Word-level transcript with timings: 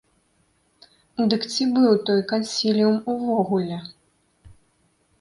Дык 1.33 1.41
ці 1.53 1.63
быў 1.77 1.93
той 2.09 2.21
кансіліум 2.33 2.97
увогуле? 3.17 3.77